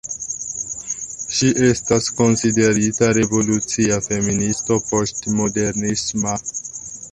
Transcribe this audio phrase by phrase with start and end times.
[1.39, 6.37] Ŝi estas konsiderita revolucia feministo poŝtmodernisma.